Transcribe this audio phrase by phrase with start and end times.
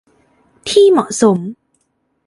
[0.69, 1.37] ที่เหมาะสม